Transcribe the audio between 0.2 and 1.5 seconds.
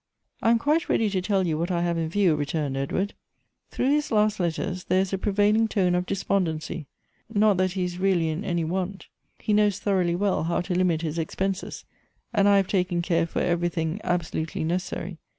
"I am quite ready to tell